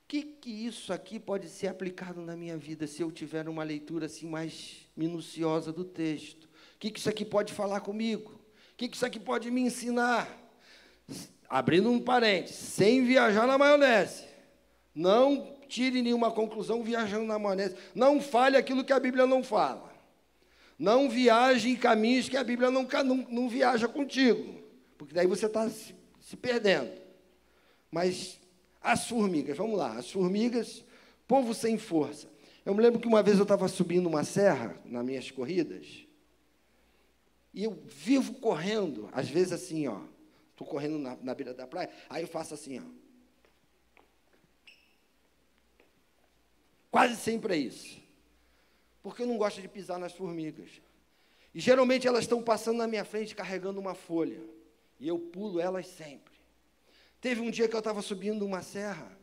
[0.09, 4.07] que, que isso aqui pode ser aplicado na minha vida se eu tiver uma leitura
[4.07, 6.45] assim mais minuciosa do texto?
[6.45, 8.38] O que, que isso aqui pode falar comigo?
[8.79, 10.25] Que, que isso aqui pode me ensinar?
[11.49, 14.23] Abrindo um parênteses, sem viajar na maionese.
[14.95, 17.75] Não tire nenhuma conclusão viajando na maionese.
[17.93, 19.93] Não fale aquilo que a Bíblia não fala.
[20.77, 24.63] Não viaje em caminhos que a Bíblia não, não, não viaja contigo.
[24.97, 26.93] Porque daí você está se, se perdendo.
[27.91, 28.39] Mas
[28.81, 30.85] as formigas, vamos lá, as formigas,
[31.27, 32.31] povo sem força.
[32.65, 36.07] Eu me lembro que uma vez eu estava subindo uma serra nas minhas corridas,
[37.53, 40.01] e eu vivo correndo, às vezes assim, ó,
[40.51, 42.83] estou correndo na, na beira da praia, aí eu faço assim, ó.
[46.91, 48.01] Quase sempre é isso.
[49.03, 50.69] Porque eu não gosto de pisar nas formigas.
[51.53, 54.41] E geralmente elas estão passando na minha frente carregando uma folha.
[54.99, 56.33] E eu pulo elas sempre.
[57.21, 59.17] Teve um dia que eu estava subindo uma serra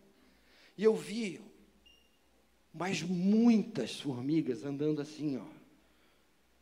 [0.78, 1.40] e eu vi
[2.78, 5.55] mas muitas formigas andando assim, ó.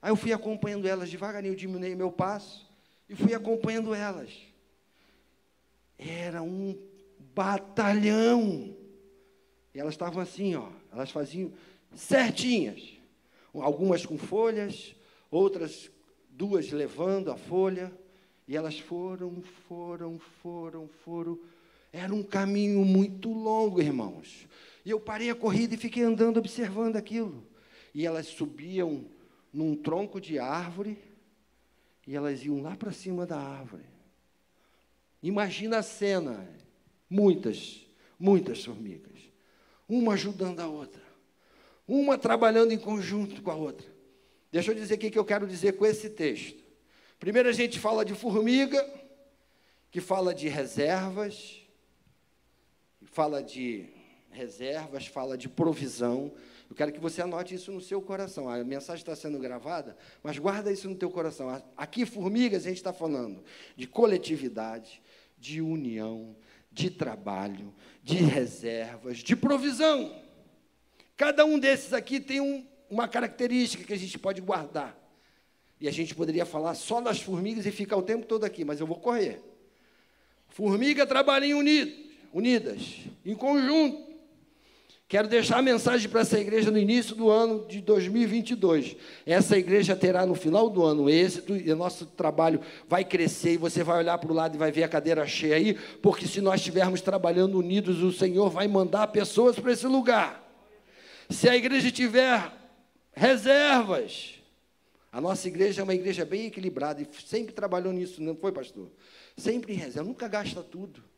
[0.05, 2.69] Aí eu fui acompanhando elas devagarinho, diminui meu passo
[3.09, 4.29] e fui acompanhando elas.
[5.99, 6.79] Era um
[7.35, 8.77] batalhão.
[9.75, 11.51] E elas estavam assim, ó, elas faziam
[11.95, 12.99] certinhas.
[13.55, 14.95] Algumas com folhas,
[15.31, 15.91] outras
[16.29, 17.91] duas levando a folha.
[18.47, 21.39] E elas foram, foram, foram, foram.
[21.91, 24.47] Era um caminho muito longo, irmãos.
[24.85, 27.43] E eu parei a corrida e fiquei andando observando aquilo.
[27.95, 29.07] E elas subiam
[29.55, 30.99] num tronco de árvore
[32.05, 33.85] e elas iam lá para cima da árvore.
[35.23, 36.47] Imagina a cena.
[37.09, 37.87] Muitas,
[38.19, 39.13] muitas formigas.
[39.89, 41.03] Uma ajudando a outra.
[41.87, 43.87] Uma trabalhando em conjunto com a outra.
[44.51, 46.63] Deixa eu dizer o que eu quero dizer com esse texto.
[47.21, 48.85] Primeiro a gente fala de formiga,
[49.91, 51.63] que fala de reservas,
[53.03, 53.89] fala de
[54.31, 56.33] reservas, fala de provisão.
[56.75, 58.49] Eu quero que você anote isso no seu coração.
[58.49, 61.63] A mensagem está sendo gravada, mas guarda isso no teu coração.
[61.77, 63.45] Aqui, formigas, a gente está falando
[63.77, 65.01] de coletividade,
[65.39, 66.35] de união,
[66.73, 70.21] de trabalho, de reservas, de provisão.
[71.17, 74.99] Cada um desses aqui tem um, uma característica que a gente pode guardar.
[75.81, 78.81] E a gente poderia falar só das formigas e ficar o tempo todo aqui, mas
[78.81, 79.41] eu vou correr.
[80.49, 81.95] Formiga trabalhem unidos,
[82.33, 84.14] unidas, em conjunto.
[85.15, 88.97] Quero deixar a mensagem para essa igreja no início do ano de 2022.
[89.25, 93.57] Essa igreja terá no final do ano êxito e o nosso trabalho vai crescer e
[93.57, 96.41] você vai olhar para o lado e vai ver a cadeira cheia aí, porque se
[96.41, 100.45] nós estivermos trabalhando unidos, o Senhor vai mandar pessoas para esse lugar.
[101.31, 102.51] Se a igreja tiver
[103.13, 104.35] reservas,
[105.13, 108.91] a nossa igreja é uma igreja bem equilibrada e sempre trabalhou nisso, não foi, pastor?
[109.37, 111.14] Sempre em reserva, nunca gasta tudo.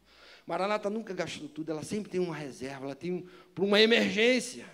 [0.47, 4.65] Maranata nunca gastou tudo, ela sempre tem uma reserva, ela tem um, para uma emergência.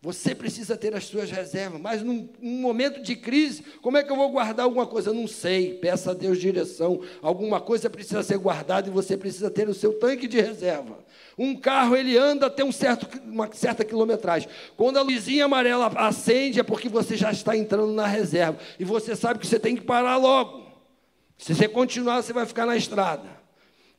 [0.00, 4.10] Você precisa ter as suas reservas, mas num, num, momento de crise, como é que
[4.10, 5.10] eu vou guardar alguma coisa?
[5.10, 5.74] Eu não sei.
[5.74, 7.00] Peça a Deus direção.
[7.20, 10.98] Alguma coisa precisa ser guardada e você precisa ter o seu tanque de reserva.
[11.38, 14.48] Um carro ele anda até um certo, uma certa quilometragem.
[14.76, 18.58] Quando a luzinha amarela acende, é porque você já está entrando na reserva.
[18.80, 20.66] E você sabe que você tem que parar logo.
[21.38, 23.41] Se você continuar, você vai ficar na estrada.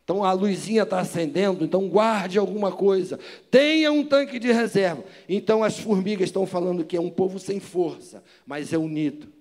[0.03, 3.17] Então a luzinha está acendendo, então guarde alguma coisa.
[3.49, 5.03] Tenha um tanque de reserva.
[5.29, 9.31] Então as formigas estão falando que é um povo sem força, mas é unido.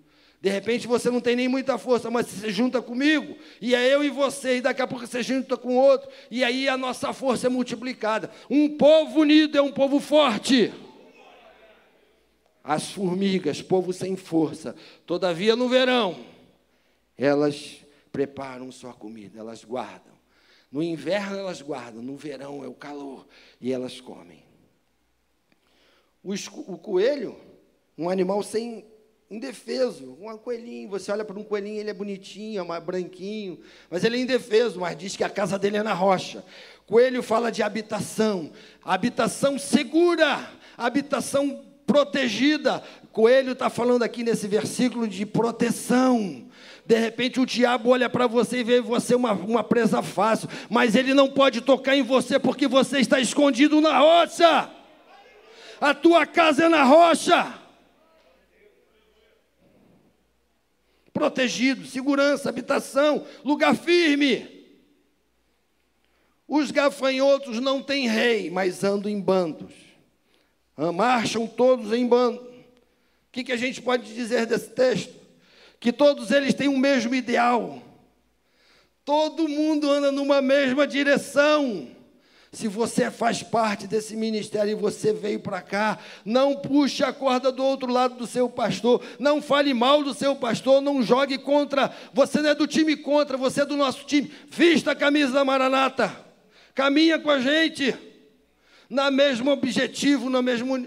[0.41, 4.03] De repente você não tem nem muita força, mas você junta comigo, e é eu
[4.03, 7.47] e você, e daqui a pouco você junta com outro, e aí a nossa força
[7.47, 8.29] é multiplicada.
[8.51, 10.73] Um povo unido é um povo forte.
[12.63, 14.75] As formigas, povo sem força,
[15.07, 16.17] todavia no verão,
[17.17, 17.79] elas
[18.11, 20.13] preparam sua comida, elas guardam.
[20.73, 23.29] No inverno elas guardam, no verão é o calor
[23.61, 24.43] e elas comem.
[26.25, 27.37] O, o coelho,
[27.99, 28.87] um animal sem
[29.31, 33.61] indefeso, um coelhinho, você olha para um coelhinho, ele é bonitinho, é branquinho,
[33.91, 36.45] mas ele é indefeso, mas diz que a casa dele é na rocha.
[36.87, 38.53] Coelho fala de habitação,
[38.83, 42.83] habitação segura, habitação protegida.
[43.11, 46.51] Coelho está falando aqui nesse versículo de proteção.
[46.85, 50.97] De repente o diabo olha para você e vê você uma, uma presa fácil, mas
[50.97, 54.71] ele não pode tocar em você porque você está escondido na rocha.
[55.81, 57.59] A tua casa é na rocha.
[61.13, 64.49] Protegido, segurança, habitação, lugar firme.
[66.49, 69.73] Os gafanhotos não têm rei, mas andam em bandos.
[70.95, 72.41] Marcham todos em bando.
[72.41, 75.22] O que, que a gente pode dizer desse texto?
[75.83, 77.83] Que todos eles têm o mesmo ideal.
[79.05, 81.89] Todo mundo anda numa mesma direção.
[82.53, 87.51] Se você faz parte desse ministério e você veio para cá, não puxe a corda
[87.51, 91.93] do outro lado do seu pastor, não fale mal do seu pastor, não jogue contra.
[92.15, 94.31] Você não é do time contra, você é do nosso time.
[94.49, 96.17] Vista a camisa da Maranata,
[96.77, 97.93] caminha com a gente,
[98.89, 100.87] na mesmo objetivo, no mesmo.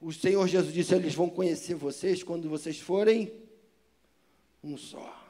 [0.00, 3.44] O Senhor Jesus disse: eles vão conhecer vocês quando vocês forem
[4.66, 5.24] um só.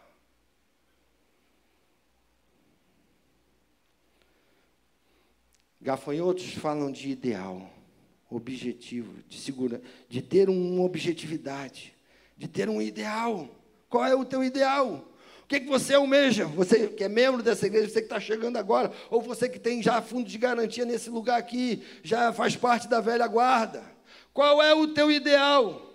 [5.80, 7.70] Gafanhotos falam de ideal,
[8.30, 11.94] objetivo, de segura, de ter uma objetividade,
[12.36, 13.48] de ter um ideal.
[13.88, 15.06] Qual é o teu ideal?
[15.44, 16.46] O que, que você almeja?
[16.46, 19.80] Você que é membro dessa igreja, você que está chegando agora, ou você que tem
[19.80, 23.84] já fundo de garantia nesse lugar aqui, já faz parte da velha guarda.
[24.32, 25.94] Qual é o teu ideal?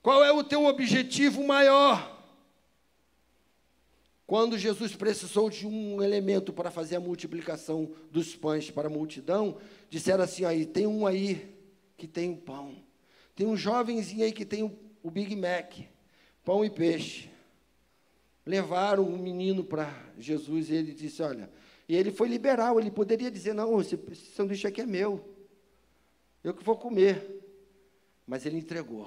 [0.00, 2.11] Qual é o teu objetivo maior?
[4.32, 9.58] Quando Jesus precisou de um elemento para fazer a multiplicação dos pães para a multidão,
[9.90, 11.54] disseram assim: aí tem um aí
[11.98, 12.82] que tem o pão,
[13.36, 15.74] tem um jovenzinho aí que tem o, Big Mac,
[16.42, 17.28] pão e peixe.
[18.46, 21.50] Levaram o um menino para Jesus e ele disse: Olha,
[21.86, 25.28] e ele foi liberal, ele poderia dizer: Não, esse, esse sanduíche aqui é meu,
[26.42, 27.38] eu que vou comer.
[28.26, 29.06] Mas ele entregou.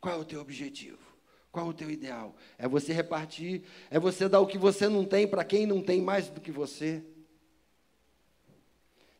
[0.00, 1.11] Qual é o teu objetivo?
[1.52, 2.34] Qual o teu ideal?
[2.56, 6.00] É você repartir, é você dar o que você não tem para quem não tem
[6.00, 7.04] mais do que você.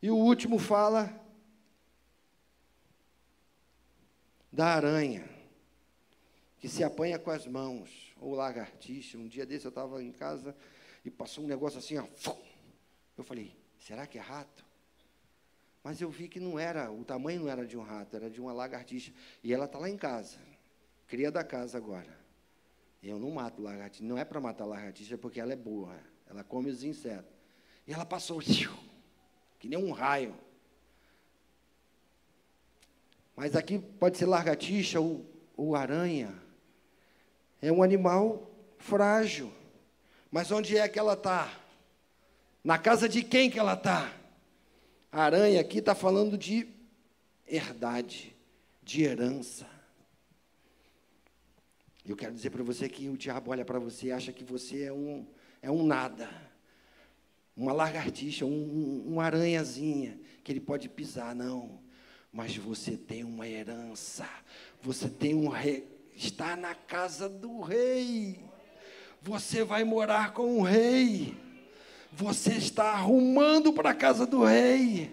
[0.00, 1.14] E o último fala
[4.50, 5.28] da aranha,
[6.58, 9.18] que se apanha com as mãos, ou lagartixa.
[9.18, 10.56] Um dia desse eu estava em casa
[11.04, 12.06] e passou um negócio assim, ó,
[13.16, 14.64] eu falei, será que é rato?
[15.84, 18.40] Mas eu vi que não era, o tamanho não era de um rato, era de
[18.40, 19.12] uma lagartixa.
[19.42, 20.38] E ela está lá em casa,
[21.08, 22.21] cria da casa agora.
[23.02, 24.04] Eu não mato lagartixa.
[24.04, 25.96] Não é para matar lagartixa porque ela é boa.
[26.28, 27.32] Ela come os insetos.
[27.86, 28.40] E ela passou,
[29.58, 30.34] que nem um raio.
[33.34, 35.26] Mas aqui pode ser lagartixa ou,
[35.56, 36.32] ou aranha.
[37.60, 38.48] É um animal
[38.78, 39.52] frágil.
[40.30, 41.52] Mas onde é que ela está?
[42.62, 44.12] Na casa de quem que ela está?
[45.10, 46.68] A aranha aqui está falando de
[47.46, 48.34] herdade,
[48.82, 49.71] de herança.
[52.04, 54.84] Eu quero dizer para você que o diabo olha para você e acha que você
[54.84, 55.24] é um,
[55.60, 56.28] é um nada.
[57.56, 61.80] Uma lagartixa, um, uma aranhazinha que ele pode pisar, não.
[62.32, 64.28] Mas você tem uma herança.
[64.80, 65.86] Você tem um rei.
[66.16, 68.40] Está na casa do rei.
[69.20, 71.36] Você vai morar com o rei.
[72.10, 75.10] Você está arrumando para a casa do rei.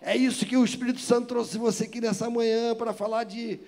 [0.00, 3.60] É isso que o Espírito Santo trouxe você aqui nessa manhã para falar de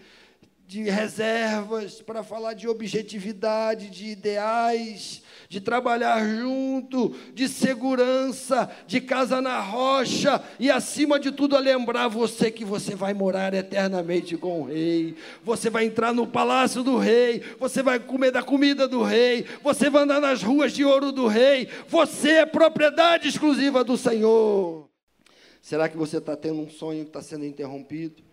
[0.66, 9.40] de reservas, para falar de objetividade, de ideais, de trabalhar junto, de segurança, de casa
[9.40, 14.62] na rocha e, acima de tudo, a lembrar você que você vai morar eternamente com
[14.62, 15.14] o Rei,
[15.44, 19.88] você vai entrar no palácio do Rei, você vai comer da comida do Rei, você
[19.88, 24.88] vai andar nas ruas de ouro do Rei, você é propriedade exclusiva do Senhor.
[25.62, 28.26] Será que você está tendo um sonho que está sendo interrompido?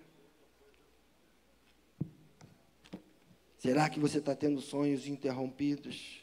[3.63, 6.21] Será que você está tendo sonhos interrompidos?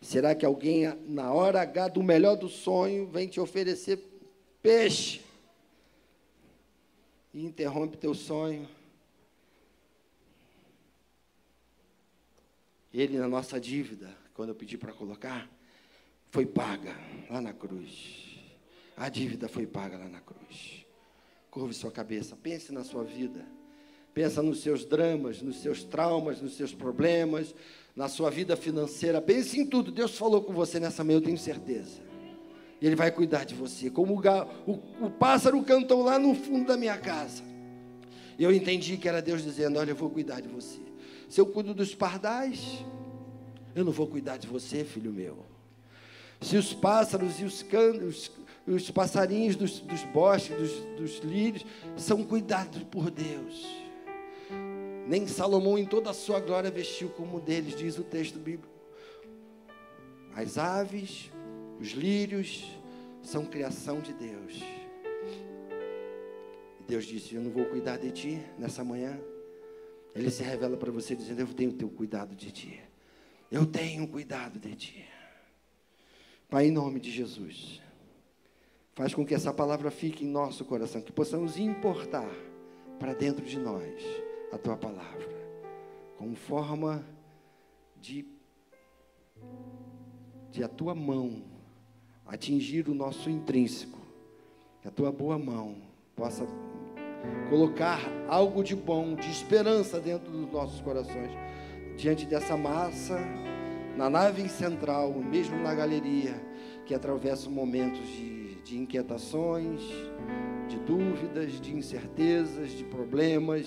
[0.00, 4.02] Será que alguém, na hora H do melhor do sonho, vem te oferecer
[4.60, 5.20] peixe
[7.32, 8.68] e interrompe teu sonho?
[12.92, 15.48] Ele, na nossa dívida, quando eu pedi para colocar,
[16.32, 16.96] foi paga
[17.30, 18.40] lá na cruz.
[18.96, 20.84] A dívida foi paga lá na cruz.
[21.48, 23.46] Curve sua cabeça, pense na sua vida
[24.16, 27.54] pensa nos seus dramas, nos seus traumas, nos seus problemas,
[27.94, 29.20] na sua vida financeira.
[29.20, 29.92] Pense em tudo.
[29.92, 32.00] Deus falou com você nessa manhã, eu tenho certeza.
[32.80, 33.90] E Ele vai cuidar de você.
[33.90, 37.42] Como o, o, o pássaro cantou lá no fundo da minha casa.
[38.38, 40.80] E eu entendi que era Deus dizendo: Olha, eu vou cuidar de você.
[41.28, 42.82] Se eu cuido dos pardais,
[43.74, 45.44] eu não vou cuidar de você, filho meu.
[46.40, 48.32] Se os pássaros e os, can, os,
[48.66, 51.66] os passarinhos dos, dos bosques, dos, dos lírios,
[51.98, 53.85] são cuidados por Deus
[55.06, 58.74] nem Salomão em toda a sua glória vestiu como deles, diz o texto bíblico.
[60.34, 61.30] As aves,
[61.80, 62.64] os lírios,
[63.22, 64.60] são criação de Deus.
[66.88, 69.18] Deus disse: Eu não vou cuidar de ti nessa manhã.
[70.14, 72.80] Ele se revela para você dizendo: Eu tenho teu cuidado de ti.
[73.50, 75.04] Eu tenho cuidado de ti.
[76.48, 77.80] Pai, em nome de Jesus,
[78.92, 82.30] faz com que essa palavra fique em nosso coração, que possamos importar
[82.98, 84.25] para dentro de nós
[84.56, 85.28] a tua palavra,
[86.16, 87.04] como forma
[88.00, 88.26] de,
[90.50, 91.42] de a tua mão
[92.26, 93.98] atingir o nosso intrínseco,
[94.80, 95.76] que a tua boa mão
[96.14, 96.46] possa
[97.50, 101.30] colocar algo de bom, de esperança dentro dos nossos corações,
[101.96, 103.18] diante dessa massa,
[103.96, 106.34] na nave central, mesmo na galeria,
[106.86, 109.82] que atravessa momentos de, de inquietações,
[110.68, 113.66] de dúvidas, de incertezas, de problemas,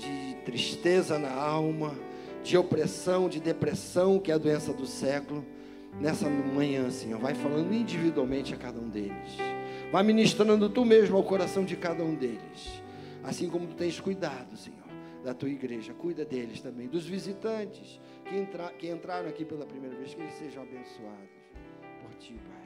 [0.00, 1.94] de tristeza na alma,
[2.42, 5.44] de opressão, de depressão, que é a doença do século.
[6.00, 9.36] Nessa manhã, Senhor, vai falando individualmente a cada um deles.
[9.92, 12.82] Vai ministrando tu mesmo ao coração de cada um deles.
[13.22, 14.78] Assim como tu tens cuidado, Senhor,
[15.22, 15.92] da tua igreja.
[15.92, 20.34] Cuida deles também, dos visitantes que, entra, que entraram aqui pela primeira vez, que eles
[20.34, 21.28] sejam abençoados
[22.00, 22.59] por ti, Pai.